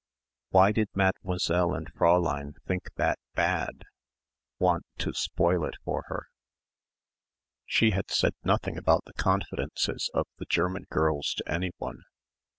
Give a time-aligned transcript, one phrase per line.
[0.49, 3.83] Why did Mademoiselle and Fräulein think that bad
[4.57, 6.25] want to spoil it for her?
[7.67, 11.99] She had said nothing about the confidences of the German girls to anyone.